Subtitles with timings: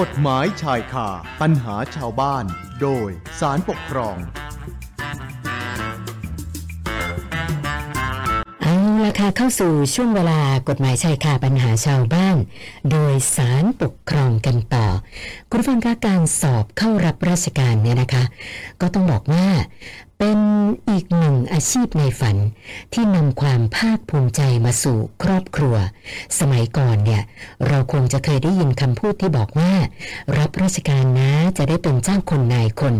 [0.08, 1.08] ฎหมายชายคา
[1.40, 2.44] ปัญหาชาวบ้าน
[2.80, 3.10] โดย
[3.40, 4.16] สารปกครอง
[8.62, 12.36] เอาละค่ะเข้าสู่ช่วงเวลากฎหมายชายคาปัญหาชาวบ้าน
[12.90, 14.86] โดยสารปกครองกันต่อ
[15.50, 18.24] คุณผู้ฟังคะการสอบเข้ารับราชการเนี่ยนะคะ
[18.80, 19.46] ก็ต้องบอกว่า
[20.18, 20.38] เป็น
[20.90, 22.36] อีกหนึ่งอาชีพในฝัน
[22.92, 25.76] ที่นำความภาคภูมิใจมาสู่ครอบครัว
[26.38, 27.22] สมัยก่อนเนี่ย
[27.68, 29.72] เราคงจะเคยได้ยินคำพูดที่บอกว่า
[30.38, 32.94] รับราชการนะจะได้เป็นเจ้าคนนายคน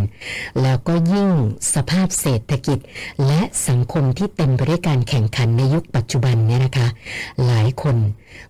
[0.63, 1.31] แล้วก็ยิ่ง
[1.75, 2.79] สภาพเศรษฐกิจ
[3.27, 6.89] และสังคมที่เต็มไปด้วยการแข่งขันในยุคปัจจุบันเนี่ยนะคะ
[7.45, 7.97] หลายคน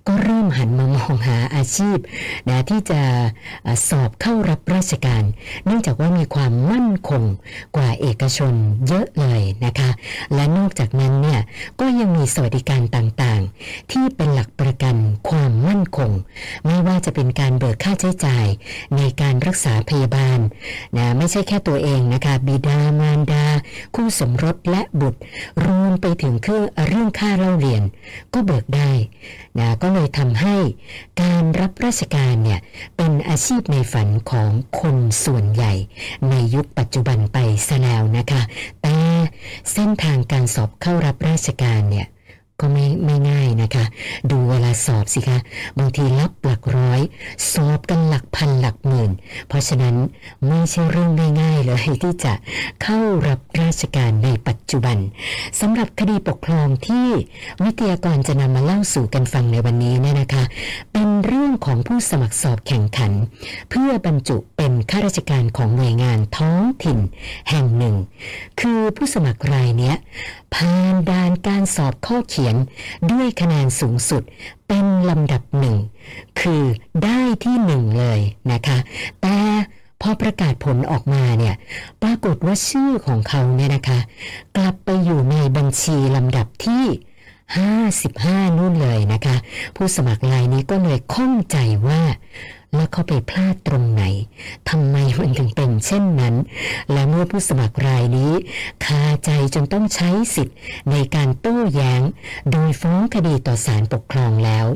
[0.07, 1.99] ก็เริ่มหันมามองหาอาชีพ
[2.49, 3.01] นะที่จะ
[3.89, 5.23] สอบเข้ารับราชการ
[5.65, 7.23] เนื่องจากว่ามีความมั่นคง
[7.77, 8.54] กว่าเอกชน
[8.89, 9.91] เยอะเลยนะคะ
[10.35, 11.41] และนอกจากนั้นเนี่ย
[11.81, 14.97] ก็ยังมีสวัสดิการต่างๆ ที่เป็นหลักประกัน
[15.29, 16.11] ความมั่นคง
[16.67, 18.47] ไม่ว่าจะเป็นการเบิกค่าใช้จ่าย
[18.97, 20.39] ในการรักษาพยาบาล
[20.97, 23.47] นะไม่ใช่แค่ตัวเองนะคะ บิดามารดา
[23.95, 25.21] คู่สมรสและบุตร
[25.65, 27.83] รวมไปถึงคือเรื่องค่าเล่าเรียน
[28.35, 28.91] ก็เบิกได้
[29.59, 30.57] นะก็เลยทำให้
[31.23, 32.61] การรับราชการเนี่ย
[32.97, 35.73] เป็นอาชีพในฝันของคนส่วนใหญ่
[36.31, 37.39] ในยุคปัจจุบันไป
[37.69, 38.43] ซะแล้วนะคะ
[38.83, 38.97] แต่
[39.73, 42.07] เส้นทางการสอบเข้ารับราชการเนี่ย
[42.61, 43.85] ก็ไม่ไม่ง่ายนะคะ
[44.31, 45.39] ดูเวลาสอบสิคะ
[45.79, 47.01] บางทีรับหลักร้อย
[47.53, 49.11] สอบกันหลักพันหลักหมื่น
[49.49, 49.97] เพราะฉะนั้น
[50.49, 52.33] ไม่ใช่เรื่องง่ายๆเลยที่จะ
[52.83, 54.99] เข้ารับราชการในปัจจุบัน
[55.61, 57.09] สำหรับคดีปกครองที่
[57.65, 60.45] วิทยากรจะนำมาเล่าสู่กันฟังในวันนี้เนี่ยนะคะ
[60.93, 63.13] เป็นเรื่องของผู้สมัครสอบแข่งขัน
[63.71, 66.99] เพื่อบรรจุเป็นข้าราชการของหน่วยงานท้องถิ่น
[67.51, 67.95] แห่งหนึ่ง
[68.61, 69.97] คือผู้สมัครรายเนี้ย
[70.55, 72.57] ผ่านด่านการสอบข้อเขียน
[73.11, 74.23] ด้วยคะแนนสูงสุด
[74.69, 75.77] เป็นลำดับหนึ่ง
[76.41, 76.63] คือ
[77.05, 78.21] ได้ที่หนึ่งเลย
[78.53, 78.79] นะคะ
[79.23, 79.37] แต่
[80.01, 81.55] พอประกาศผลออกมาเนี่ย
[82.03, 83.99] ปรากฏว่าชื่อของเขาเนี่ยนะคะ
[84.57, 86.85] กลับไปอยู่ในบัญชีลำดับที่
[87.71, 89.37] 55นู่นเลยนะคะ
[89.77, 92.03] ผู้สมัครรายนี้ก็เลยข้องใจว่า
[92.77, 94.03] แล้วเขาไปพลาดตรงไหน
[94.71, 96.35] ทำไมมันถึงเป็นเช่นนั้น
[96.93, 98.33] และเมื่อผู้สมัครรายนี้
[98.85, 100.57] คาใจจนต้องใช้สิทธิ์
[100.91, 102.03] ในการโต้แย้ง
[102.51, 104.67] โดยฟ้องคดีต่อศาลปกครองแล้ว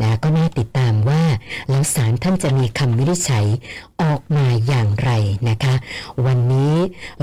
[0.00, 1.22] นะก็น่าติดตามว่า
[1.70, 3.46] แล้วศาลท่านจะมีคำวินิจฉัย
[4.02, 5.10] ออกมาอย่างไร
[5.48, 5.74] นะคะ
[6.26, 6.74] วันนี้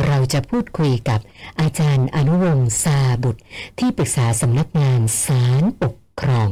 [0.06, 1.20] เราจะพูดคุยกับ
[1.62, 3.42] อาจารย์อนุวงศ์ซาบุตร
[3.80, 6.50] ที่ปรึกษาสำนักงานศาลปก ครอง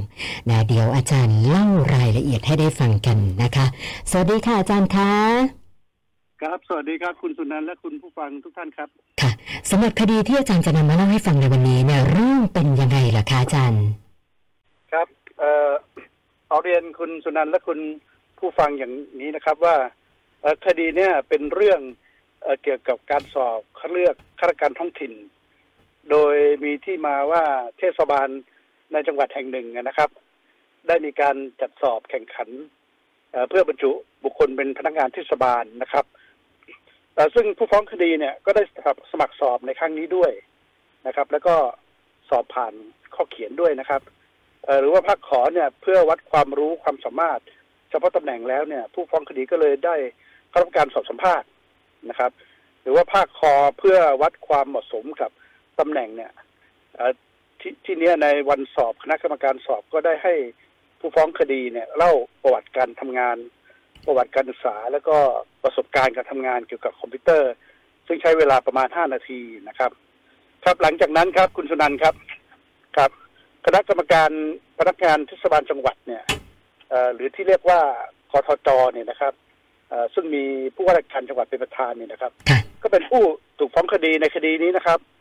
[0.49, 3.65] นะเดี๋ยวอาจารย์เล่ารายละเอียดให้ได้ฟังกันนะคะ
[4.09, 5.11] สวัสดีค่ะอาจารย์คะ
[6.41, 8.89] ครับ สวัสดีครับคุณสุนันท์และคุณผู้ฟังทุกท่านครับ
[9.21, 9.31] ค่ะ
[9.69, 13.83] สำหรับคดีที่อาจารย์จะนำมาเล่าให้ฟังในวันนี้เนี่ยเรื่องเป็นยังไงล่ะคะอาจารย์
[14.91, 15.07] ครับ
[15.39, 15.71] เอ่อ
[16.47, 17.79] เอาเรียนคุณสุนันท์และคุณ
[18.39, 19.75] ผู้ฟังอย่างนี้นะครับว่า
[20.41, 21.79] เอ่อคดีเนี่ยเป็นเรื่อง
[22.41, 25.13] เอ่อเกี่ยวกับการสอบคัดเลือกข้าราชการท้องถิ่น
[26.11, 27.43] โดยมีที่มาว่า
[27.77, 28.29] เทศบาล
[28.93, 30.09] ในจังหวัดแห่งหนึ่งนะครับ
[30.87, 32.49] ได้มีการจัดสอบแข่งขัน
[33.49, 33.91] เพื่อบรรจุ
[34.23, 36.05] บุคคลเป็นพนักงานเทศบาลนะครับ
[37.13, 38.63] เอ่ซึ่งผู้ฟ้องคดีเนี่ยก็ได้
[39.11, 40.31] สมัครสอบในครั้งนี้ด้วย
[41.07, 41.55] นะครับ แล้วก็
[42.29, 42.73] สอบผ่าน
[43.15, 44.01] ข้อเขียนด้วยนะครับ
[44.79, 47.39] หรือว่าภาคขอเนี่ยเพื่อวัดความรู้ความสามารถ
[47.89, 49.95] เฉพาะตำแหน่งแล้วเนี่ย ผู้ฟ้องคดีก็เลยได้
[50.49, 51.47] เข้ารับการสอบสัมภาษณ์
[52.09, 52.31] นะครับ
[52.81, 55.31] หรือว่าภาคคอเพื่อวัดความเหมาะสมกับ
[55.79, 56.31] ตำแหน่งเนี่ย
[57.61, 60.33] ที่ที่เนี้ยในวันสอบคณะกรรมการสอบก็ได้ให้
[60.99, 62.11] ผู้ฟ้องคดีเนี่ยเล่า
[62.43, 63.37] ประวัติการทำงาน
[64.05, 65.17] ประวัติการศึกษา แล้วก็
[65.63, 67.51] ประสบการณ์การทำงานเกี่ยวกับคอมพิวเตอร์
[68.07, 69.91] ซึ่งใช้เวลาประมาณห้านาทีนะครับ
[70.65, 72.15] ครับหลังจากนั้นครับคุณสุนันท์ครับ
[72.97, 73.11] ครับ
[73.65, 74.29] คณะกรรมการ
[74.79, 76.23] พนักงานเทศบาลจังหวัดเนี่ย
[76.89, 77.79] เอ่อหรือที่เรียกว่า
[78.31, 79.33] กทจเนี่ยนะครับ
[79.89, 80.43] เอ่อซึ่งมี
[80.75, 83.21] ผู้ว่าราชการจังหวัดเป็นประธานเนี่ยนะครับค่ะก็เป็นผู้
[83.59, 85.16] ถูกฟ้องคดีในคดีนี้นะครับอ่า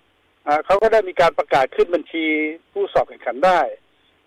[0.66, 2.24] เขาก็ได้มีการประกาศขึ้นบัญชี
[2.72, 3.60] ผู้สอบแข่งขันได้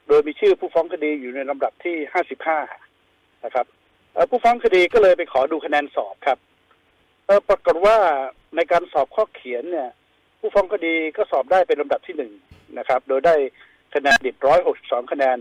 [0.07, 2.59] โดยมีชื่อผู้ฟ้องคดีอยู่ในลำดับที่ห้าสิบห้า
[3.45, 3.65] นะครับ
[4.29, 6.37] ผู้ฟ้องคดีก็เลยไปขอดูคะแนนสอบครับ
[7.49, 7.97] ปรากฏว่า
[8.55, 9.89] ในการสอบข้อเขียนเนี่ย
[10.39, 12.31] ผู้ฟ้องคดีก็สอบได้เป็นลำดับที่หนึ่ง
[12.77, 13.35] นะครับ โดยได้
[13.95, 15.37] คะแนนดิบร้อยหกสองคะแนน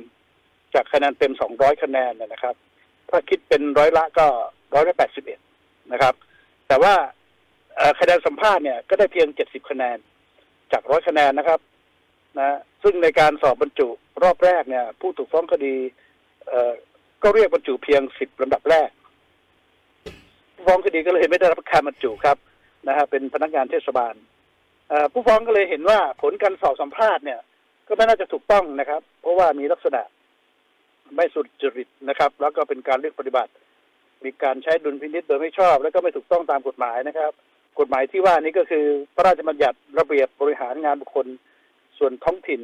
[0.74, 2.54] จากคะแนนเต็มสองร้อยคะแนนนะครับ
[3.10, 4.26] ถ้าคิดเป็นร้อยละก็
[4.74, 5.40] ร้อยละแปดสิบเอ็ด
[5.92, 6.14] นะครับ
[6.68, 6.94] แต่ว่า
[8.00, 9.98] คะแนนสัมภาษณ์เนี่ยก็ได้เพียงเจ็ดสิบคะแนน
[10.72, 11.60] จากร้อยคะแนนนะครับ
[12.38, 13.88] นะซึ่งในการสอบบรรจุ
[14.22, 15.74] รอบแรกเนี่ย ผู้ถูกฟ้องคดี
[16.48, 16.72] เอ่อ
[17.22, 18.90] ก็เรียกบรรจุเพียงสิบลำดับแรก
[20.54, 22.36] ผู้ฟ้องคดีก็เลยไม่ได้รับการบรรจุครับ
[22.88, 24.14] นะฮะเป็นพนักงานเทศบาล
[24.88, 27.40] เอ่อผู้ฟ้องก็เลยเห็นว่าผลการสอบสัมภาษณ์เนี่ย
[27.88, 30.02] ก็ไม่น่าจะถูกต้องนะครับ เพราะว่ามีลักษณะ
[31.16, 33.52] ไม่สุจริตนะครับ แล้วก็เป็นการเลือกปฏิบัติ
[34.24, 37.32] มีการใช้ดุลพินิษโดยไม่ชอบ และก็ไม่ถูกต้องตามกฎหมายนะครับ
[37.78, 38.84] กฎหมายที่ว่านี้ก็คือ
[39.14, 41.26] พระราชบัญญัติระเบียบบริหารงานบุคคล
[41.98, 42.60] ส่วนท้องถิ่น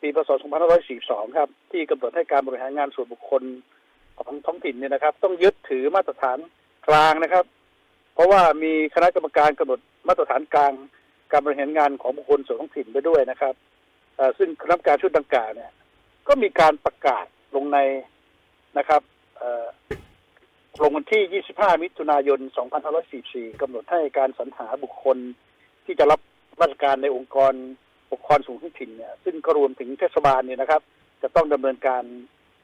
[0.00, 0.30] ปีพศ
[0.82, 3.42] 2542 ครับ ที่กำหนดให้การบริหารงานส่วนบุคคล
[4.20, 6.38] ของท้องถิ่นเนี่ยนะครับ ต้องยึดถือมาตรฐาน
[6.88, 7.44] กลางนะครับ
[8.14, 10.72] เพราะว่ามีคณะกรรมการกำหนดมาตรฐานกลาง
[11.32, 13.54] การบริหารงานของบุคคลส่วนท้องถิ่นไปด้วยนะครับ
[14.38, 15.70] ซึ่งคณะกรรมการชุดดังกล่าวเนี่ย
[16.28, 17.78] ก็มีการประกาศลงใน
[18.78, 19.02] นะครับ
[20.82, 22.40] ลงวันที่ 25 มิถุนายน
[23.00, 25.18] 2544 กำหนดให้การสรรหาบุคคล
[25.84, 26.20] ที่จะรับ
[26.60, 27.52] ราชการในองค์กร
[28.12, 30.82] ปกครองสูงท้องถิ่นเนี่ย ซึ่งก็รวมถึงเทศบาลเนี่ยนะครับ
[31.22, 32.02] จะต้องดำเนินการ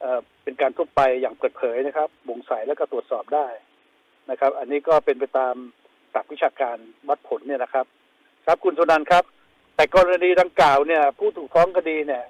[0.01, 3.47] เอ่อเป็นการทั่วไปอย่างเปิดเผยนะครับบ่งใสและก็ตรวจสอบได้
[4.29, 5.55] นะครับ อันนี้ก็เป็นไปตาม
[6.11, 6.77] หลักวิชาการ
[7.09, 7.85] วัดผลเนี่ยนะครับ
[8.45, 9.23] ครับคุณสุนันครับ
[9.75, 12.23] แต่กรณีดังกล่าวเนี่ย ผู้ถูกฟ้องคดีเนี่ย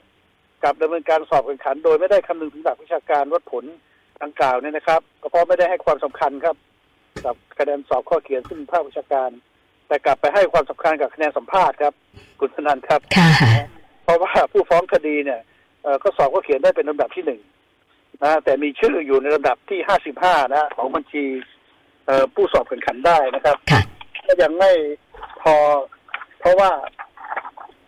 [0.63, 3.65] กับดำเนินการสอบแข่งขัน โดยไม่ได้คำนึงถึงหลักวิชาการวัดผล
[4.23, 6.55] ดังกล่าวเนี่ยนะครับ ก็เพราะไม่ได้ให้ความสำคัญครับ
[7.25, 9.29] กับคะแนนสอบข้อเขียนซึ่งภาควิชาการ
[9.87, 11.93] แต่กลับไปให้ความสำคัญกับคะแนนสัมภาษณ์ครับ
[12.39, 13.29] คุณสุนันท์ครับค่ะ
[14.03, 15.41] เพราะว่าผู้ฟ้องคดีเนี่ย
[15.83, 17.41] เอ่อก็สอบก็เขียนได้เป็นลำดับที่หนึ่ง
[18.23, 21.23] นะแต่มีชื่ออยู่ในลำดับที่ห้าสิบห้านะของบัญชี
[22.05, 23.81] เอ่อผู้สอบแข่งขันได้นะครับค่ะ
[24.25, 24.71] ก็ยังไม่
[25.41, 25.55] พอ
[26.39, 26.71] เพราะว่า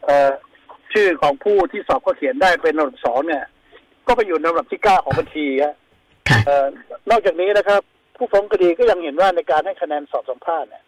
[0.06, 0.32] เอ่อ
[0.94, 3.44] ชื่อของผู้ที่สอบก็เขียนได้เป็นลำดับสองเนี่ย
[4.08, 5.85] ก็ไปอยู่ในลำดับที่เก้าของบัญชีฮะค่ะเอ่อ
[7.10, 7.82] นอกจากนี้นะครับ
[8.18, 10.84] ผู้ฟ้องคดีก็ยังเห็นว่าในการให้คะแนนสอบสัมภาษณ์เนี่ย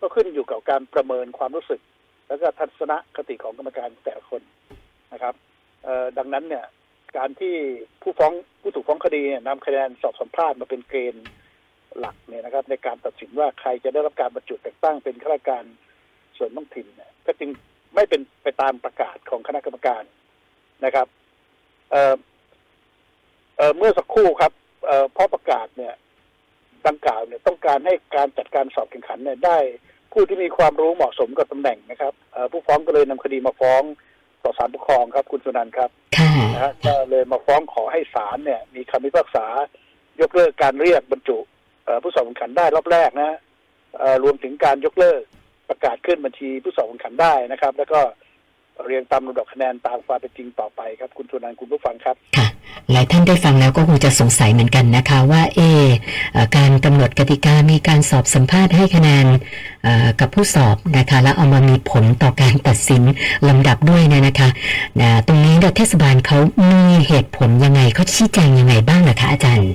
[0.00, 1.80] ก็ขึ้นอยู่กับการประเมินความรู้สึก
[2.28, 4.42] แล้วก็ทัศนคติของกรรมการแต่ละคน
[5.12, 5.34] นะครับ
[6.18, 6.64] ดังนั้นเนี่ย
[7.16, 7.54] การที่
[8.02, 11.26] ผู้ฟ้องผู้ถูกฟ้องคดีเนี่ยนำคะแนนสอบสัมภาษณ์มาเป็นเกณฑ์
[11.98, 15.64] หลักเนี่ยนะครับ ในการตัดสินว่าใครจะได้รับการบรรจุแต่งตั้งเป็นข้าราชการ
[16.36, 17.50] ส่วนท้องถิ่นเนี่ยก็จึง
[17.94, 20.02] ไม่เป็นไปตามประกาศของคณะกรรมการ
[20.84, 21.06] นะครับ
[21.90, 24.52] เเเมื่อสักครู่ครับ
[24.86, 25.94] เอ่อเพราะประกาศเนี่ย
[26.86, 29.58] ดังกล่าวเนี่ยต้องการให้การจัดการสอบแข่งขันเนี่ยได้
[30.12, 33.82] ผู้ที่มีความรู้เหมาะสมกับตำแหน่งนะครับเอ่อผู้ฟ้องก็เลยนำคดีมาฟ้อง
[34.42, 39.46] ต่อศาลปกครองครับ คุณสุนันท์ครับค่ะนะฮะก็เลยมาฟ้องขอให้ศาลเนี่ย มีคำพิพากษา
[40.20, 41.38] ยกเลิกการเรียกบรรจุ
[41.84, 43.38] เอ่อผู้สอบแข่งขันได้รอบแรกนะ
[43.98, 45.22] เอ่อรวมถึงการยกเลิก
[45.68, 48.00] ประกาศขึ้นบัญชีผู้สอบแข่งขันได้นะครับ แล้วก็
[48.84, 52.46] เรียงตามลำดับคะแนนตามความเป็นจริงต่อไปครับ คุณสุนันท์คุณผู้ฟังครับค่ะ
[52.92, 55.88] หลายท่านได้ฟังแล้วก็คงจะสงสัยเหมือนกันนะคะว่าเอะ
[56.32, 59.26] เอ่อการกำหนดกติกามีการสอบสัมภาษณ์ให้คะแนน
[59.84, 63.02] เอ่อกับผู้สอบนะคะแล้วเอามามีผลต่อการตัดสิน
[63.48, 64.48] ลำดับด้วยเนี่ยนะคะ
[65.00, 66.38] นะตรงนี้เนี่ยเทศบาลเขา
[66.70, 69.70] มีเหตุผลยังไงเขาชี้แจงยังไงบ้างนะคะอาจารย์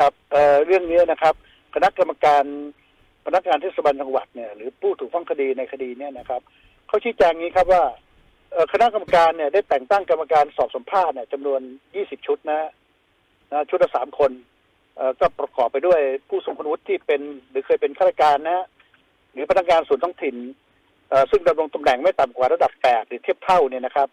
[0.00, 1.34] ครับเอ่อเรื่องนี้นะครับ
[1.74, 2.44] คณะกรรมการ
[3.26, 6.42] พนักงานเทศบาลจังหวัดเนี่ยหรือผู้ถูกฟ้องคดีในคดีเนี่ยนะครับ
[6.92, 7.84] เขาชี้แจงงี้ครับว่า
[8.72, 11.60] คณะกรรมการเนี่ยได้แต่งตั้งกรรมการสอบสัมภาษณ์เนี่ยจำนวน
[11.94, 12.60] 20 ชุดนะ
[13.52, 14.32] นะชุดละสามคน
[15.20, 18.66] ก็ประกอบไปด้วยผู้ทรงคุณวุฒิที่เป็น หรือเคยเป็นข้าราชการนะ
[19.32, 20.36] หรือพนักงานส่วนท้องถิ่น
[21.30, 24.08] ซึ่งดำรงตำแหน่งไม่ต่ำกว่าระดับแปดหรือเทียบเท่าเนี่ยนะครับ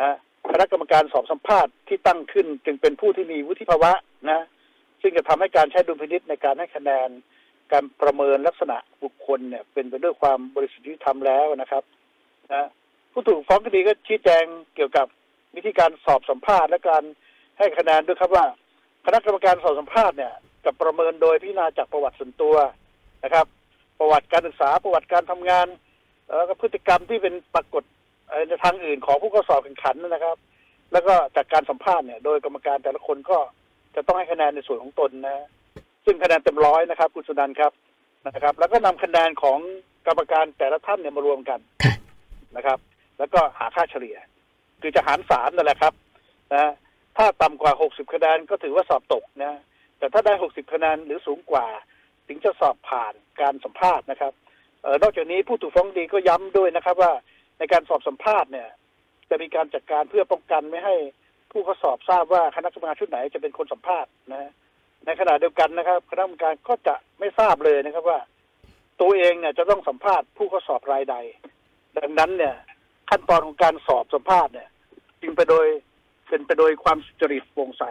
[0.06, 0.16] ะ
[0.52, 3.92] คณะกรรมการสอบสัมภาษณ์ที่ตั้งขึ้น จึงเป็นผู้ที่มีวุฒิภาวะ
[4.30, 4.40] นะ
[5.02, 7.08] ซึ่งจะทำให้การใช้ดุลพินิษในการให้คะแนน
[7.72, 11.84] การประเมินลักษณะบุคคลเนี่ยเป็นไปด้วยความบริสุทธิ์ธรรมแล้วนะครับ
[12.54, 12.66] นะ
[13.12, 15.06] ผู้ถูกฟ้องคดีก็ชี้แจงเกี่ยวกับ
[15.56, 17.02] วิธีการสอบสัมภาษณ์และการ
[17.58, 18.46] ให้คะแนนด้วยครับว่า
[19.04, 22.56] คณะกรรมการสอบสัมภาษณ์เนี่ยกับประเมินโดยพิจารณาจากประวัติส่วนตัว
[23.24, 23.46] นะครับ
[23.98, 25.66] ประวัติการศึกษาประวัติการทำงาน
[26.36, 27.82] แล้วก็พฤติกรรมที่เป็นปรากฏ
[28.48, 30.36] ในทางอื่นของผู้เข้าสอบแข่งขันนะครับ
[30.92, 33.38] แล้วก็จากการสัมภาษณ์เนี่ย โดยกรรมการแต่ละคนก็
[33.96, 35.46] จะต้องให้คะแนนในส่วนของตนนะ
[36.04, 37.72] ซึ่งคะแนนเต็มร้อยนะครับ คุณสุนันครับ
[38.26, 39.58] นะครับ แล้วก็นำคะแนนของ
[40.06, 41.58] กรรมการแต่ละท่านเนี่ยมารวมกัน
[42.56, 42.78] นะครับ
[43.18, 44.16] แล้วก็หาค่าเฉลี่ย
[44.80, 45.92] คือจะหารสามนั่นแหละครับ
[46.54, 46.72] นะ
[47.16, 49.52] ถ้าต่ำกว่าหกสิบคะแนนก็ถือว่าสอบตกนะ
[49.98, 51.66] แต่ถ้าได้หกสิบคะแนนหรือสูงกว่า
[52.28, 54.32] ถึงจะสอบผ่านการสัมภาษณ์นะครับ
[54.82, 57.12] เออนอกจากนี้ผู้ถูกฟ้องดีก็ย้ำด้วยนะครับ ว่า
[57.58, 58.68] ในการสอบสัมภาษณ์เนี่ย
[59.30, 60.94] จะมีการจัดการเพื่อป้องกันไม่ให้
[61.52, 64.50] ผู้เข้าสอบทราบว่าคณะกรรมการชุดไหนจะเป็นคนสัมภาษณ์นะ
[65.06, 68.18] ในขณะเดียวกันนะครับ คณะกรรมการก็จะไม่ทราบเลยนะครับว่า
[69.00, 71.16] ตัวเองเนี่ยจะต้องสัมภาษณ์ผู้เข้าสอบรายใด
[72.04, 72.54] ดังนั้นเนี่ย
[73.10, 74.68] ขั้นตอนของการสอบสัมภาษณ์เนี่ย
[75.20, 75.66] จึงไปโดย
[76.28, 77.84] เป็นไปโดยความสุจริตโปร่งใส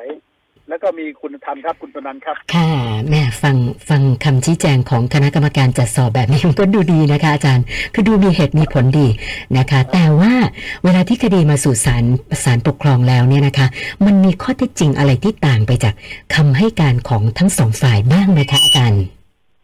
[0.69, 2.69] และก็มีคุณธรรมครับคุณปนันท์ครับ ค่ะ
[3.09, 3.55] แม่ฟัง
[3.89, 9.07] ฟังคำชี้แจงของคณะกรรมการจัดสอบแบบนี้มันก็ดูดีนะคะ อาจารย์ คือดูมีเหตุมีผลดี
[9.57, 10.33] นะคะ แต่ว่า
[10.83, 12.03] เวลาที่คดีมาสู่ศาล
[12.43, 13.67] ศาลปกครองแล้วเนี่ยนะคะ
[14.05, 15.93] มันมีข้อเท็จจริงอะไรที่ต่างไปจาก
[16.35, 19.03] คำให้การของทั้งสองฝ่ายบ้างไหมคะอาจารย์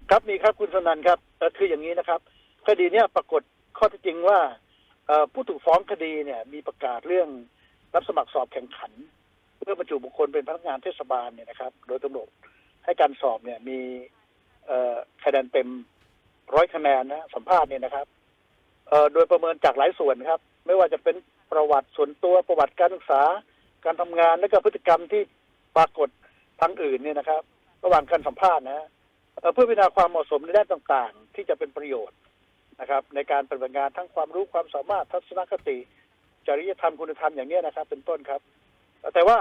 [0.09, 2.19] ครับมีครับคุณสนันท์ครับเอ่อคืออย่างนี้นะครับ
[2.67, 3.41] คดีเนี้ยปรากฏ
[3.83, 4.39] ข้อท็จจริงว่า
[5.33, 7.29] ผู้ถูกฟ้องคดีเนี่ย มีประกาศเรื่อง
[7.93, 8.91] รับสมัครสอบแข่งขัน
[9.59, 12.27] เพื่อบรรจุบุคคลเป็นพนักงานเทศบาลเนี่ยนะครับ โดยกำหนด
[12.85, 13.79] ให้การสอบเนี่ยมี
[15.23, 15.69] คะแนนเต็ม
[16.53, 18.07] ร้อยคะแนนนะสัมภาษณ์เนี่ยนะครับ
[19.13, 21.15] โดยประเมินจากหลายส่วนครับ ไม่ว่าจะเป็น
[21.51, 23.21] ประวัติส่วนตัวประวัติการศึกษา
[23.85, 25.21] การทำงานและก็พฤติกรรมที่
[25.77, 26.09] ปรากฏ
[26.61, 27.41] ทางอื่นเนี่ยนะครับ
[27.83, 28.87] ระหว่างการสัมภาษณ์นะ
[29.53, 32.17] เพื่อพิจารณาความเหมาะสมในด้านต่างๆ ที่จะเป็นประโยชน์
[32.83, 35.77] นะครับ ในการปฏิบัติงานทั้งความรู้ความสามารถทัศนคติ
[36.47, 38.41] จริยธรรมคุณธรรมอย่างนี้นะครับ เป็นต้นครับ
[39.13, 39.37] แต่ว่า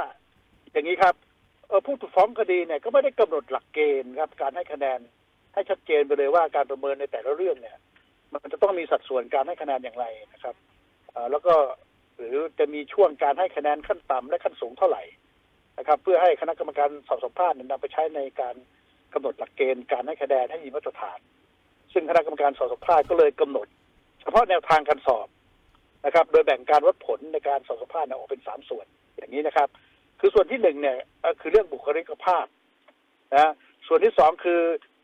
[0.73, 1.15] อย่างนี้ครับ
[1.69, 5.01] เผู้ถูกฟ้องคดีเนี่ยก็ไม่ได้กำหนดหลักเกณฑ์ครับ การให้คะแนน
[5.55, 7.77] ให้ชัดเจนไปเลยว่าการประเมินในแต่ละเรื่องเนี่ย
[8.33, 10.55] มันจะต้องมีสัดส่วนการให้คะแนนอย่างไรนะครับ
[11.31, 11.55] แล้วก็
[12.17, 15.03] หรือจะมีช่วงการให้คะแนนขั้นต่ำและขั้นสูงเท่าไหร่
[15.79, 18.55] นะครับ เพื่อให้คณะกรรมการสอบสัมภาษณ์เนี่ยนำไปใช้ในการ
[19.15, 21.19] กำหนดหลักเกณฑ์การให้คะแนนให้มีมาตรฐาน
[21.93, 23.67] ซึ่งคณะกรรมการสอบสัมภาษณ์ก็เลยกำหนด
[24.23, 25.29] เฉพาะแนวทางการสอบ
[26.05, 29.69] นะครับ โดยแบ่งการวัดผลในการสอบสัมภาษณ์ออกเป็นสามส่วนอย่างนี้นะครับ
[30.21, 30.97] คือส่วนที่หนึ่งเนี่ย
[31.41, 32.47] คือเรื่องบุคลิกภาพ
[33.35, 33.53] นะ
[33.87, 34.61] ส่วนที่สองคือ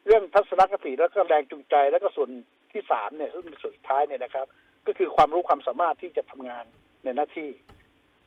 [0.06, 2.30] เรื่องทัศนคติแล้วก็แรงจูงใจ แล้วก็ส่วน
[2.72, 4.46] ที่สามเนี่ยซึ่งเป็นส่วนสุดท้ายเนี่ยนะครับ
[4.86, 6.64] ก็คือความรู้ความสามารถที่จะทำงาน
[7.04, 7.50] ในหน้าที่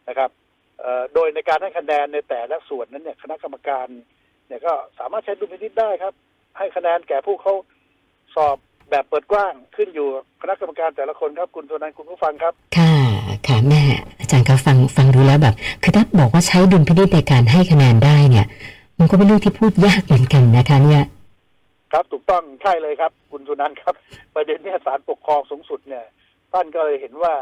[0.09, 0.29] นะครับ
[1.13, 3.87] โดยในการให้คะแนนในแต่ละส่วนนั้นเนี่ยคณะกรรมการ
[4.47, 6.13] เนี่ยก็สามารถใช้ดุลพินิจได้ครับ
[6.57, 7.53] ให้คะแนนแก่ผู้เขา
[8.35, 8.57] สอบ
[8.89, 10.07] แบบเปิดกว้างขึ้นอยู่
[10.41, 12.93] คณะกรรมการแต่ละคนครับคุณตัวนั้นคุณผู้ฟังครับ ค่ะ
[13.47, 13.81] ค่ะแม่
[14.19, 18.45] อาจารย์คะฟังฟังดูแล้วแบบคือถ้าบอกว่าใช้ดุลพินิจในการให้คะแนนได้เนี่ย
[18.99, 21.03] มันก็เป็นเรื่องที่พูดยากเหมือนกันนะคะ เนี่ย
[21.93, 23.95] ครับถูกต้องใช่เลยครับ คุณสุนันท์ครับ
[24.35, 26.05] ประเด็นเนี้ศาลปกครองสูงสุดเนี่ย
[26.51, 27.33] ท่านก็เลยเห็นว่า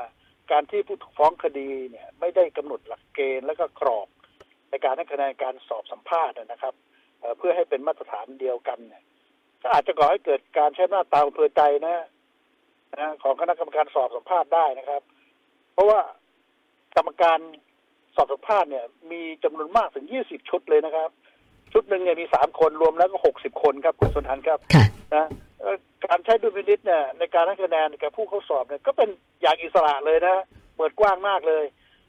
[0.51, 4.07] การที่ผู้ถูกฟ้องคดีเนี่ย ไม่ได้กำหนดหลักเกณฑ์และก็กรอบ
[4.69, 6.73] ในการให้คะแนนการสอบสัมภาษณ์นะครับ
[7.19, 9.03] เอ่อเพื่อให้เป็นมาตรฐานเดียวกันเนี่ย
[9.61, 12.05] ก็อาจจะก่อให้เกิดการใช้หน้าจตาอำเภอใจนะ
[12.97, 15.01] นะของคณะกรรมการสอบสัมภาษณ์ได้นะครับ
[15.73, 15.99] เพราะว่า
[16.95, 17.39] กรรมการ
[18.15, 21.09] สอบสัมภาษณ์เนี่ย มีจำนวนมากถึงยี่สิบชุดเลยนะครับ
[21.73, 24.85] ชุดหนึ่งเนี่ยมีสามคนรวมแล้วก็หกสิบคนครับคุณสุนันท์ครับค่ะ
[25.15, 25.25] นะ
[25.59, 29.09] เอ่อการใช้ดุลพินิจเนี่ยในการให้คะแนนแก่ผู้เข้าสอบเนี่ยก็เป็น
[29.41, 30.35] อย่างอิสระเลยนะ
[30.75, 31.63] เปิดกว้างมากเลย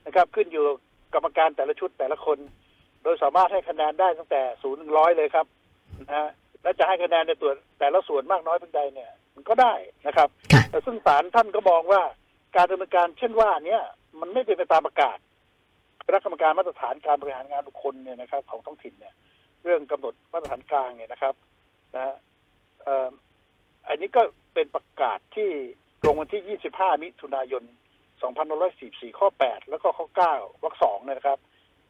[0.07, 0.77] นะครับ ขึ้นอยู่กับ
[1.15, 2.39] กรรมการแต่ละชุดแต่ละคน
[3.03, 5.47] โดยสามารถให้คะแนนได้ตั้งแต่ศูนย์ถึงร้อยเลยครับ
[6.01, 6.29] นะฮะ
[6.63, 9.75] และจะให้คะแนนในตัวแต่ละส่วนมากน้อยเพียงใดเนี่ยมันก็ได้
[10.07, 12.03] นะครับค่ะแต่ซึ่งศาลท่านก็มองว่า
[12.57, 13.83] การดำเนินการเช่นว่าเนี้ย
[14.21, 15.19] มันไม่เป็นไปตามประกาศ
[16.07, 19.15] คณะกรรมการมาตรฐานการบริหารงานบุคคลเนี่ยนะครับ ของท้องถิ่นเนี่ย
[19.65, 21.35] เรื่องกำหนดมาตรฐานกลางเนี่ยนะครับ
[21.95, 22.15] นะฮะ
[22.83, 23.11] เอ่อ
[23.89, 24.23] อันนี้ก็
[24.55, 25.49] เป็นประกาศที่
[26.07, 27.63] ลงวันที่ 25 มิถุนายน
[28.41, 31.39] 2544 ข้อ 8 แล้วก็ข้อ 9 วรรคสองเนยนะครับ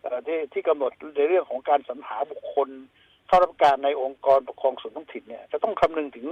[0.02, 6.26] เอ่อที่ที่กำหนดในเรื่องของการสรรหาบุคคลเข้ารับการในองค์กรปกครองส่วนท้องถิ่นเนี่ยจะต้องคำนึงถึง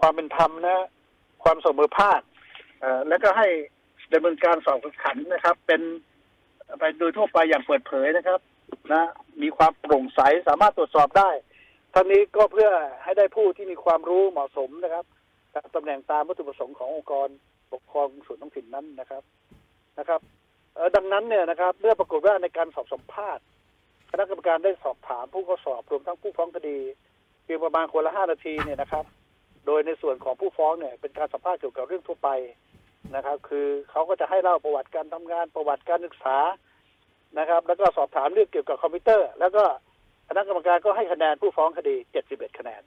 [0.00, 0.86] ความเป็นธรรมนะ
[1.42, 2.20] ความเสมอภาค
[3.08, 3.48] แล้วก็ให้
[4.12, 5.80] ดำเนินการสอบขันนะครับ เป็น
[6.78, 8.40] ไปโดยทั่วไปอย่างเปิดเผยนะครับ
[8.92, 9.02] นะ
[9.42, 11.30] มีความโปร่งใสสามารถตรวจสอบได้
[11.94, 12.70] ทั้งนี้ก็เพื่อ
[13.04, 15.04] ให้ได้ผู้ที่มีความรู้เหมาะสมนะครับ
[15.74, 17.28] ตำแหน่งตามวัตถุประสงค์ขององค์กร
[17.72, 19.22] ปกครองส่วนท้องถิ่นนั้นนะครับ
[19.98, 20.20] นะครับ
[20.96, 23.44] ดังนั้นเนี่ยนะครับ เมื่อปรากฏว่าในการสอบสัมภาษณ์
[24.12, 26.78] คณะกรรมการได้สอบถามผู้เข้าสอบรวมทั้งผู้ฟ้องคดี
[27.44, 29.04] เพียงประมาณคนละห้านาทีเนี่ยนะครับ
[29.66, 32.28] โดยในส่วนของผู้ฟ้องเนี่ยเป็นการสัมภาษณ์เกี่ยวกับเรื่องทั่วไป
[33.14, 36.36] นะครับ คือเขาก็จะให้เล่าประวัติการทำงานประวัติการศึกษา
[37.38, 39.64] นะครับ แล้วก็สอบถามเรื่องเกี่ยวกับคอมพิวเตอร์ แล้วก็
[40.28, 42.82] คณะกรรมการก็ให้คะแนนผู้ฟ้องคดี71คะแนน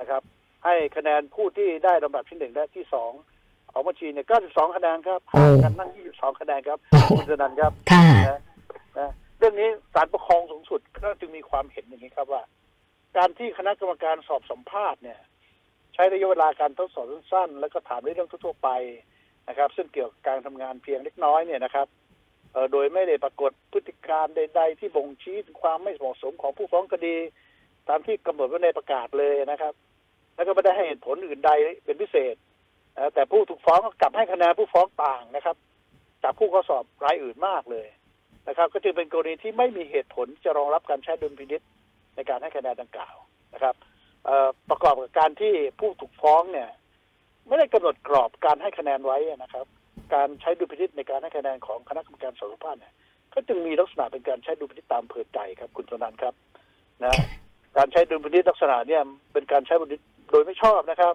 [0.00, 0.22] นะครับ
[0.64, 3.12] ให้คะแนนผู้ที่ได้ลำดับที่หนึ่งและที่สอง
[3.72, 8.40] ของบัญชีเนี่ย92คะแนนครับห่างกันนั่ง22คะแนนครับโอ้โหคุณสนันครับค่ะนะ
[8.98, 12.42] นะ เรื่องนี้ศาลปกครองสูงสุดก็จึงมีความเห็นอย่างนี้ครับว่า
[13.16, 15.20] การที่คณะกรรมการสอบสัมภาษณ์เนี่ย
[15.94, 18.68] ใช้ระยะเวลาการทดสอบสั้นๆ แล้วก็ถามในเรื่องทั่วๆไป
[19.48, 21.86] นะครับ ซึ่งเกี่ยวกับการทำงานเพียงเล็กน้อยเนี่ยนะครับ
[22.72, 27.16] โดยไม่ได้ปรากฏพฤติการใด ๆ ที่บ่งชี้ถึงความไม่เหมาะสมของผู้ฟ้องคดี
[27.88, 29.74] ตามที่กำหนดไว้ในประกาศเลยนะครับ
[30.34, 31.50] แล้วก็ไม่ได้ให้เหตุผลอื่นใด
[31.84, 32.34] เป็นพิเศษ
[33.14, 35.56] แต่ผู้ถูกฟ้องก็กลับให้คะแนนผู้ฟ้องต่างนะครับ
[36.22, 37.86] จากผู้ข้อสอบรายอื่นมากเลย
[38.48, 41.60] นะครับก็จึงเป็นกรณีที่ไม่มีเหตุผลจะรองรับการใช้ดุลพินิษ
[42.16, 43.16] ในการให้คะแนนดังกล่าว
[43.54, 43.74] นะครับ
[44.70, 46.68] ประกอบกับการที่ผู้ถูกฟ้องเนี่ย
[47.46, 49.66] ไม่ได้กำหนดกรอบการให้คะแนนไว้นะครับ
[50.14, 52.94] การใช้ดุลพินิษในการให้คะแนนของคณะกรรมการสอบสัมภาษณ์เนี่ย
[53.34, 56.34] ก็จึงมีลักษณะเป็นการใช้ดุลพินิษตามอำเพอใจครับ คุณสนันครับ
[57.04, 57.12] นะ
[57.76, 61.14] การใช้ดุลพินิษลักษณะเนี่ยเป็นการใช้ดุลพินิษโดยไม่ชอบนะครับ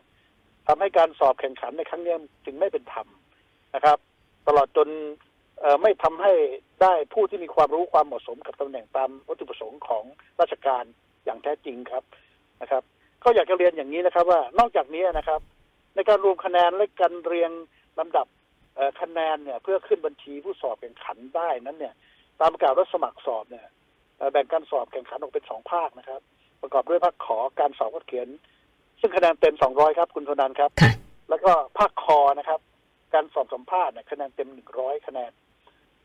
[0.68, 3.08] ทำให้การสอบแข่งขันในครั้งนี้จึงไม่เป็นธรรม
[3.76, 3.98] นะครับ
[4.48, 4.88] ตลอดจน
[5.82, 6.34] ไม่ทำให้
[6.82, 10.04] ได้ผู้ที่มีความรู้ความเหมาะสมกับตำแหน่งตามวัตถุประสงค์ของ
[10.40, 10.84] ราชการ
[11.26, 12.04] อย่างแท้จริงครับ
[12.62, 12.84] นะครับ
[13.24, 15.42] ก็อยากจะเรียนอย่างนี้นะครับ ว่านอกจากนี้นะครับ
[15.96, 17.52] ในการรวมคะแนนและการเรียง
[18.00, 18.28] ลำดับ
[18.76, 21.94] เอ่อคะแนนเนี่ย เพื่อขึ้นบัญชีผู้สอบแข่งขันได้นั้นเนี่ย
[22.40, 23.66] ตามประกาศรับสมัครสอบเนี่ย
[24.18, 26.22] เอ่อแบ่งการสอบแข่งขันออกเป็นสองภาคนะครับ
[26.62, 28.28] ประกอบด้วยภาคขอการสอบข้อเขียน
[29.00, 30.92] ซึ่งคะแนนเต็ม200ครับ คุณธนันครับค่ะ
[31.30, 32.60] แล้วก็ภาคคอนะครับ
[33.14, 35.32] การสอบสัมภาษณ์เนี่ยคะแนนเต็ม100คะแนน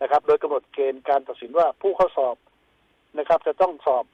[0.02, 2.36] นะครับ โดยกำหนดเกณฑ์การตัดสินว่าผู้เข้าสอบ
[3.18, 4.04] นะครับ จะต้องสอบ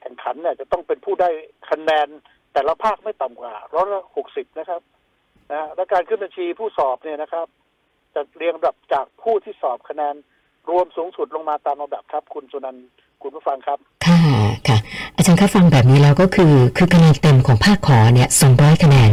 [0.00, 1.28] แข่งขันเนี่ยจะต้องเป็นผู้ได้
[1.70, 2.08] คะแนน
[2.52, 4.80] แต่ละภาคไม่ต่ำกว่าร้อยละหกสิบนะครับ
[5.52, 7.46] นะและการขึ้นบัญชีผู้สอบเนี่ยนะครับ
[8.14, 10.14] จะเรียงลำดับจากผู้ที่สอบคะแนน
[10.70, 12.86] รวมสูงสุดลงมาตามลำดับครับ คุณสุนันท์
[13.22, 14.20] คุณผู้ฟังครับ ค่ะ
[14.68, 14.78] ค่ะ
[15.16, 19.10] อาจารย์คะฟังแบบนี้แล้วก็คือ คือคะแนนเต็มของภาคขอเนี่ย200คะแนน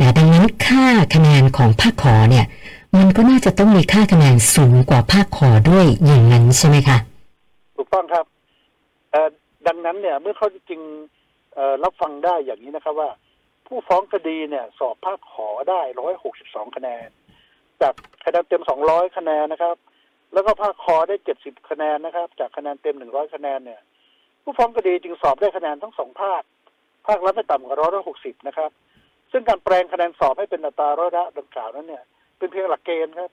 [0.00, 2.44] นะดังนั้นค่าคะแนนของภาคขอเนี่ย
[2.98, 6.98] มันก็น่าจะต้องมีค่าคะแนนสูงกว่าภาคขอด้วยอย่างนั้นใช่ไหมคะ
[7.76, 8.26] ถูกต้องครับ
[9.66, 10.80] ดังนั้นเนี่ย เมื่อเขาจริง
[11.84, 13.10] รับฟังได้อย่างนี้นะครับว่า
[13.66, 17.08] ผู้ฟ้องคดีเนี่ย สอบภาคขอได้ร้อยหกสิบสองคะแนน
[17.80, 17.94] จาก
[18.24, 19.76] คะแนนเต็มสองร้อยคะแนนนะครับ
[20.32, 23.80] แล้วก็ภาคคอได้เจ็ดสิบคะแนนนะครับ จากคะแนนเต็มหนึ่งร้อยคะแนนเนี่ย
[24.42, 26.42] ผู้ฟ้องคดีจึงสอบได้คะแนนทั้งสองภาค
[27.06, 28.70] ภาคละไม่ต่ำกว่าร้อยละหกสิบนะครับ
[29.32, 32.04] ซึ่งการแปลงคะแนนสอบให้เป็นอัตราร้อยละดังกล่าวนั้นเนี่ย
[32.42, 33.30] เป็นเพียงหลักเกณฑ์ครับ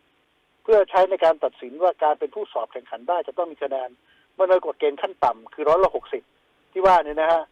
[0.64, 3.90] เพื่อใช้ในการตัดสินว่าการเป็นผู้สอบแข่งขันได้จะต้องมีคะแนน
[4.34, 6.24] เมื่อโดยกฎเกณฑ์ขั้นต่ำคือร้อยละหกสิบ
[6.72, 7.44] ที่ว่าเนี่ยนะฮะ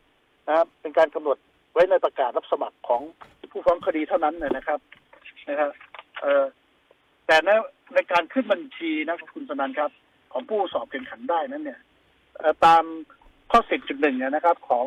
[0.48, 1.38] นะครับเป็นการกำหนด
[1.74, 3.02] ไว้ในประกาศรับสมัครของ
[3.52, 4.80] ผู้ฟ้องคดีเท่านั้นนะครับ
[5.50, 5.72] นะครับ
[6.22, 6.46] เออ
[7.28, 7.50] แต่ใน
[7.94, 9.92] ในการขึ้นบัญชีนะครับคุณสนันครับ
[10.34, 11.80] ของผู้สอบแข่งขันได้นั้นเนี่ย
[12.66, 12.84] ตาม
[13.52, 14.86] ข้อสิบจุดหนึ่งนะครับ ของ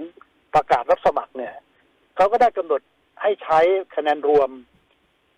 [0.54, 1.54] ประกาศรับสมัครเนี่ย
[2.16, 2.80] เขาก็ได้กำหนด
[3.22, 3.60] ให้ใช้
[3.96, 4.50] คะแนนรวม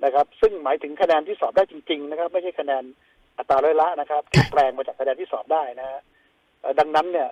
[0.04, 2.84] นะครับ ซึ่งหมายถึงคะแนนที่สอบได้จริง ๆ นะครับ ไม่ใช่คะแนน
[3.38, 6.00] อัตราร้อยละนะครับที่แปลงมาจากคะแนนที่สอบได้นะฮะ
[6.60, 7.28] เอ่อดังนั้นเนี่ย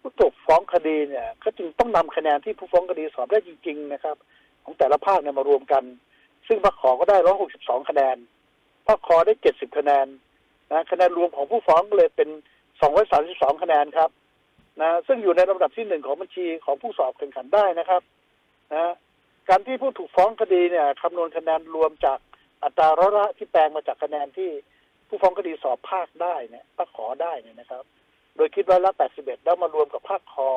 [0.00, 4.16] ผู้ถูกฟ้องคดีเนี่ยก็จึงต้องนำคะแนนที่ผู้ฟ้องคดีสอบได้จริง ๆ นะครับ
[4.64, 5.84] ของแต่ละภาคเนี่ยมารวมกัน
[6.46, 7.16] ซึ่งภาคขอก็ได้
[7.52, 8.16] 162คะแนน
[8.86, 10.06] ภาคคอได้70คะแนน
[10.72, 12.28] นะคะแนนรวมของผู้ฟ้องก็เลยเป็น
[12.96, 14.10] 232คะแนนครับ
[14.80, 18.02] นะซึ่งอยู่ในลำดับที่หนึ่งของบัญชีของผู้สอบแข่งขันได้นะครับ
[18.74, 18.92] นะ
[19.48, 22.18] การที่ผู้ถูกฟ้องคดีเนี่ยคำนวณคะแนนรวมจาก
[22.64, 24.50] อัตราร้อยละที่แปลงมาจากคะแนนที่
[25.08, 27.84] ผู้ฟ้องคดีสอบภาคได้เนี่ยภาคขอได้เนี่ยนะครับ
[28.36, 30.48] โดยคิดร้อยละ81แล้วมารวมกับภาคคอ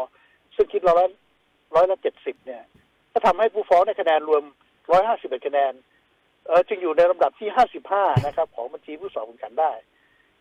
[0.56, 1.08] ซึ่งคิดร้อยละ
[1.76, 2.64] ร้อยละ70เนี่ย
[3.14, 4.44] ก็ทำให้ผู้ฟ้องในคะแนนรวม
[4.96, 5.74] 151คะแนน
[6.48, 7.50] เออจึงอยู่ในลำดับที่
[7.88, 9.72] 55นะครับ ของบัญชีผู้สอบแข่งขันได้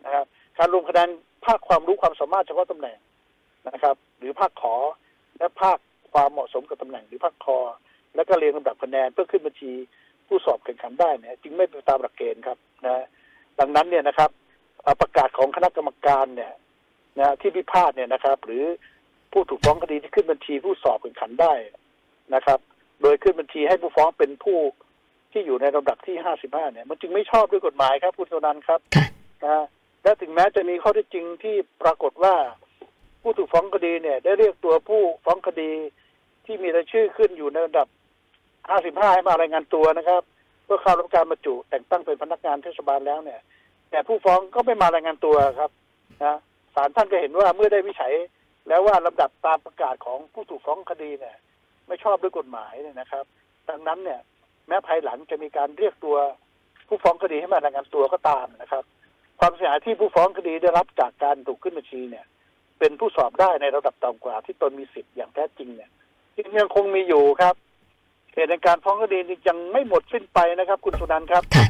[0.04, 0.24] นะครับ
[0.58, 1.08] การรวมคะแนน
[1.44, 2.98] ภาคความรู้ความสามารถเฉพาะตำแหน่ง
[3.68, 4.74] นะครับ หรือภาคขอ
[5.38, 5.78] และภาค
[6.12, 7.58] ความเหมาะสมกับตำแหน่งหรือภาคคอ
[8.16, 9.72] แล้วก็เรียงลำดับคะแนนเพื่อขึ้นบัญชี
[10.28, 13.04] ผู้สอบแข่งขันได้เนี่ยจึงไม่เป็นตามหลักเกณฑ์ครับนะ
[13.60, 14.30] ดังนั้นเนี่ยนะครับ
[14.82, 16.52] เอ่อประกาศของคณะกรรมการเนี่ย
[17.18, 18.64] นะที่พิพาทเนี่ยนะครับ หรือ
[19.32, 21.54] ผู้ถูกฟ้องคดีที่ขึ้นบัญชีผู้สอบแข่งขันได้
[22.34, 22.58] นะครับ
[23.02, 24.58] โดยขึ้นบัญชีให้ผู้ฟ้องเป็นผู้
[25.32, 29.06] ที่อยู่ในลำดับที่ห้าสิบห้าเนี่ย มันจึงไม่ชอบด้วยกฎหมายครับคุณโซนันท์ครับค่ะ
[29.44, 29.64] นะ
[30.02, 32.34] และถึงแม้จะมีข้อเท็จจริงที่ปรากฏว่า
[33.22, 35.70] ผู้ถูกฟ้องคดีเนี่ย ได้เรียกตัวผู้ฟ้องคดี
[36.46, 37.88] ที่มีรายชื่อขึ้นอยู่ในลำดับ
[38.68, 40.22] ห้าสิบห้าให้มารายงานตัวนะครับ
[40.64, 43.40] เพื่อเข้ารับการบรรจุแต่งตั้งเป็นพนักงานเทศบาลแล้วเนี่ย
[43.90, 45.70] แต่ผู้ฟ้องก็ไม่มารายงานตัวครับ
[46.24, 46.36] นะ
[46.74, 48.14] ศาลท่านก็เห็นว่าเมื่อได้วิจัย
[48.68, 51.36] แล้วว่าลำดับตามประกาศของผู้ถูกฟ้องคดีเนี่ย
[51.88, 53.24] ไม่ชอบด้วยกฎหมายเนี่ยนะครับ
[53.68, 54.20] ดังนั้นเนี่ย
[54.68, 56.16] แม้ภายหลังจะมีการเรียกตัว
[56.88, 58.84] ผู้ฟ้องคดีให้มารายงานตัวก็ตามนะครับ
[59.40, 62.26] ความเสียหายที่ผู้ฟ้องคดีได้รับจากการถูกขึ้นบัญชีเนี่ย
[62.78, 65.90] เป็นผู้สอบได้ในระดับต่ำกว่าที่ตนมีสิทธิ์อย่างแท้จริงเนี่ย
[66.58, 67.54] ยังคงมีอยู่ครับ
[68.36, 71.66] เหตุในการฟ้องคดีนี้ยังไม่หมดสิ้นไปนะครับ คุณสุนันท์ครับค่ะ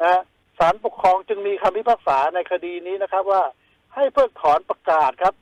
[0.00, 0.20] นะฮะ
[0.58, 3.42] ศาลปกครองจึงมีคำพิพากษาในคดีนี้นะครับ ว่า
[3.94, 5.34] ให้เพิกถอนประกาศครับ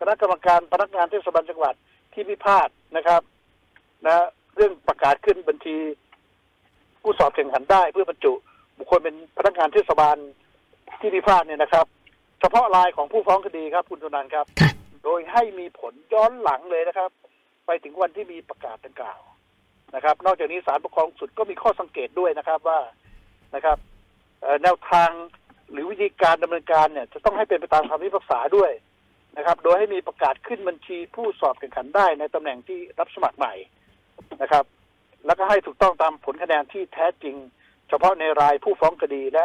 [0.00, 1.74] คณะกรรมการพนักงานเทศบาลจังหวัด
[2.12, 3.22] ที่พิพาทนะครับ
[4.06, 4.24] นะ
[4.56, 5.76] เรื่องประกาศขึ้นบัญชี
[7.02, 8.32] ผู้สอบแข่งขันได้เพื่อบรรจุ
[8.78, 10.16] บุคคลเป็นพนักงานเทศบาล
[11.00, 11.86] ที่พิพาทเนี่ยนะครับ
[12.40, 14.70] เฉพาะรายของผู้ฟ้องคดีครับ คุณสุนันท์ครับค่ะ
[15.04, 17.10] โดยให้มีผลย้อนหลังเลยนะครับ
[17.66, 19.20] ไปถึงวันที่มีประกาศดังกล่าว
[19.94, 22.80] นะครับ นอกจากนี้ศาลปกครองสุดก็มีข้อสังเกตด้วยนะครับว่า
[23.54, 23.78] นะครับ
[24.62, 25.10] แนวทาง
[25.72, 28.70] หรือวิธีการดำเนินการเนี่ย จะต้องให้เป็นไปตามคำพิพากษาด้วย
[29.36, 33.54] นะครับ โดยให้มีประกาศขึ้นบัญชีผู้สอบแข่งขันได้ในตำแหน่งที่รับสมัครใหม่
[34.42, 34.64] นะครับ
[35.26, 37.36] แล้วก็ให้ถูกต้องตามผลคะแนนที่แท้จริง
[37.88, 39.44] เฉพาะในรายผู้ฟ้องคดีและ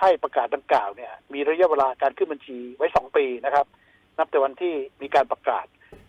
[0.00, 3.66] ให้ประกาศดังกล่าวเนี่ย มีระยะเวลาการขึ้นบัญชีไว้สองปีนะครับ
[4.18, 5.66] นับแต่วันที่มีการประกาศ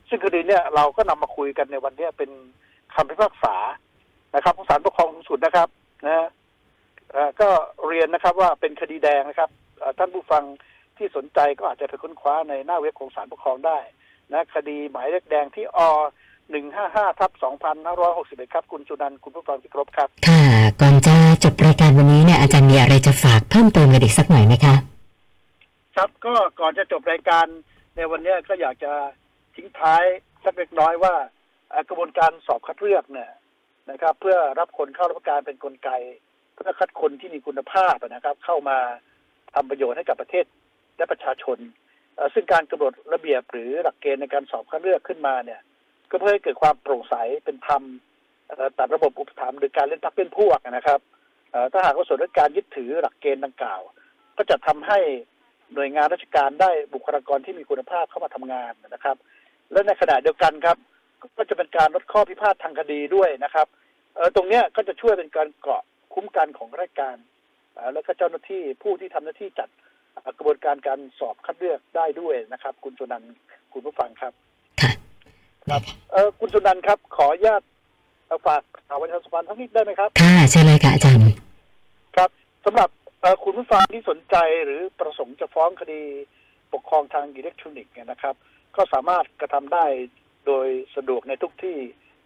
[0.10, 2.30] ซึ่งคดีเนี่ยเราก็นำมาคุยกันในวันนี้เป็น
[2.96, 3.56] คำพิพากษา
[4.36, 5.68] นะครับของศาลปกครองสูงสุดนะครับ
[6.06, 6.28] นะฮะ
[7.12, 7.50] เอ่อก็
[7.88, 9.50] เรียนนะครับว่าเป็นคดีแดงนะครับ
[9.80, 10.44] เอ่อท่านผู้ฟัง
[10.98, 13.78] ที่สนใจก็อาจจะไปค้นคว้าในหน้าเว็บของศาลปกครองได้
[14.34, 15.80] นะคดีหมายเลขแดงที่อ
[16.52, 20.44] หนึ่งห้าห้าทับสองพันห้าร้อยหกสิบเอ็ดครับ คุณจุนันท์คุณผู้ฟังที่ครบครับ ค่ะ
[20.82, 24.76] ก่อนจะจบรายการวันนี้เนี่ยอาจารย์มีอะไรจะฝากเพิ่มเติมกันอีกสักหน่อยไหมคะ
[25.96, 27.46] ครับก็ก่อนจะจบรายการ
[27.96, 28.92] ในวันเนี้ยก็อยากจะ
[29.56, 30.04] ทิ้งท้าย
[30.44, 31.28] สักเล็กน้อยว่าเอ่อ
[31.90, 33.32] กระบวนการสอบคัดเลือกเนี่ย
[33.92, 35.90] นะครับ เพื่อรับคนเข้ารับการเป็นกลไก
[36.54, 38.78] เพื่อคัดคนที่มีคุณภาพนะครับ เข้ามา
[39.54, 40.46] ทำประโยชน์ให้กับประเทศ
[40.98, 41.58] และประชาชน
[42.34, 45.62] ซึ่งการกำหนดระเบียบหรือหลักเกณฑ์ในการสอบคัดเลือกขึ้นมาเนี่ย
[46.10, 47.84] ก็เพื่อให้เกิดความโปร่งใสเป็นธรรม
[48.78, 51.00] ตัดระบบอุปถัมภ์หรือการเล่นพักเป็นพวกนะครับ
[51.74, 53.82] ถ้าหากว่าส่วนราชการยึดถือหลักเกณฑ์ดังกล่าว
[54.38, 55.00] ก็จะทำให้
[55.74, 59.18] หน่วยงานราชการได้บุคลากรที่มีคุณภาพเข้ามาทำงานนะครับ
[59.72, 60.78] และในขณะเดียวกันครับ
[61.38, 63.68] ก็จะเป็นการลดข้อพิพาททางคดีด้วยนะครับ
[64.16, 67.18] เออตรงเนี้ยก็จะช่วยเป็นการเกราะคุ้มกันของราชการ
[67.74, 69.70] เอ่อแล้วก็เจ้าหน้าที่ผู้ที่ทำหน้าที่จัด
[70.14, 73.34] เอ่อกระบวนการการสอบคัดเลือกได้ด้วยนะครับ คุณสุนันท์
[73.74, 74.34] คุณผู้ฟังครับ
[74.82, 74.92] ค่ะ
[75.70, 77.62] ครับเออคุณสุนันท์ครับขออนุญาต
[78.26, 81.24] เอ่อฝากข่าวประชาสัมพันธ์ทั้งนิดได้ไหมครับค่ะเชิญเลยค่ะอาจารย์
[82.16, 82.30] ครับ
[82.66, 82.90] สำหรับ
[83.22, 86.02] เอ่อคุณผู้ฟังที่สนใจหรือประสงค์จะฟ้องคดี
[86.74, 88.36] ปกครองทางอิเล็กทรอนิกส์เนี่ยนะครับ
[88.76, 89.86] ก็สามารถกระทำได้
[90.48, 91.78] โดยสะดวกในทุกที่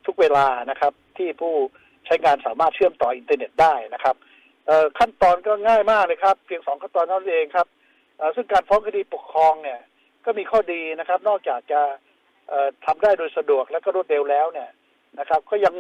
[0.06, 1.54] ทุกเวลานะครับ ที่ผู้
[2.06, 4.16] ใช้งานสามารถเชื่อมต่ออินเทอร์เน็ตได้นะครับ
[5.00, 7.68] ขั้นตอนก็ง่ายมากเลยครับ เพียงสองขั้นตอนเท่านั้นเองครับ
[8.36, 9.80] ซึ่งการฟ้องคดีปกครองเนี่ย
[10.26, 11.82] ก็มีข้อดีนะครับ นอกจากจะ
[12.50, 14.70] เอ่อทำได้โดยสะดวกและก็รวดเร็วแล้วเนี่ย
[15.20, 15.76] นะครับ ก็ยัง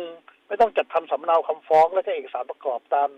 [0.48, 3.10] ไม่ต้องจัดทำสำเนาคำฟ้องและก็เอกสารประกอบตาม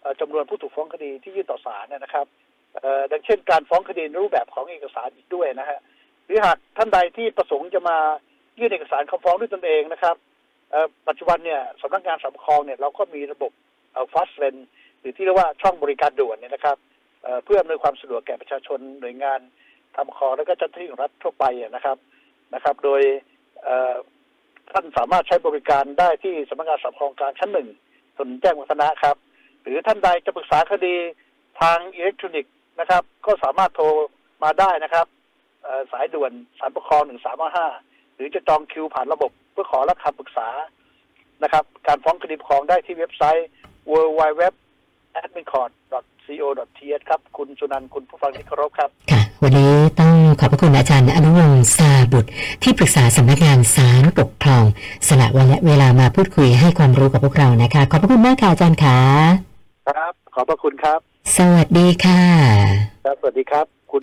[0.00, 2.26] เอ่อจำนวนผู้ถูกฟ้องคดีที่ยื่นต่อศาลนะครับ
[3.12, 5.80] ดังเช่น การฟ้องคดีในรูปแบบของเอกสารอีกด้วยนะฮะ
[6.24, 7.98] หรือหากท่านใดที่ประสงค์จะมา
[8.58, 10.16] ยื่นเอกสารคำฟ้องด้วยตนเองนะครับ
[11.08, 13.52] ปัจจุบันเนี่ยสำนักงานสำคองเนี่ยเราก็มีระบบ
[13.92, 14.60] เอ่อ fast lane
[15.00, 16.76] หรือที่เรียกว่าช่องบริการด่วนเนี่ยนะครับ
[17.44, 19.40] เพื่ออำนวยความสะดวกแก่ประชาชนหน่วยงาน
[19.96, 21.96] ทำคอแล้วก็เจ้าหน้าที่ของรัฐทั่วไปอะนะครับ
[22.54, 23.02] นะครับ โดย
[24.72, 27.68] ท่านสามารถใช้บริการได้ที่สำนักงานสำคองกลางชั้นหนึ่ง
[28.16, 29.16] ถนนแจ้งวัฒนะครับ
[29.62, 30.94] หรือท่านใดจะปรึกษาคดี
[31.60, 33.86] ทางอิเล็กทรอนิกส์นะครับ ก็สามารถโทร
[34.42, 35.06] มาได้นะครับ
[35.92, 37.58] สายด่วนสารปกครอง1355ห
[38.22, 40.48] รือจะจองคิวผ่านระบบเพื่อขอรับคำปรึกษา
[41.42, 43.48] นะครับ การฟ้องคดีปกครองได้ที่เว็บไซต์
[43.92, 45.70] w w w a d m i n c o r t
[46.26, 52.30] co th ครับ คุณสุนันท์คุณผู้ฟังที่เคารพครับ ค่ะ วันนี้ต้องขอบพระคุณอาจารย์อนุวงศ์ซาบุตร
[52.62, 54.64] ที่ปรึกษาสำนักงานศาลปกครอง
[55.08, 58.98] สละวันและเวลามาพูดคุยให้ความรู้กับพวกเรานะคะ ขอบพระคุณมากค่ะอาจารย์ค่ะ
[59.88, 60.98] ครับ ขอบพระคุณครับ
[61.36, 62.22] สวัสดีค่ะ
[63.04, 64.02] ครับ สวัสดีครับ คุณ